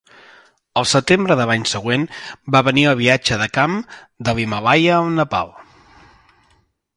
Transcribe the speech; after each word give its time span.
Al 0.81 0.85
setembre 0.91 1.35
de 1.39 1.43
l'any 1.51 1.65
següent 1.71 2.07
va 2.55 2.61
venir 2.69 2.85
el 2.93 2.97
viatge 3.03 3.37
de 3.43 3.49
camp 3.59 3.77
de 4.29 4.35
l'Himàlaia 4.41 4.97
al 4.97 5.13
Nepal. 5.21 5.55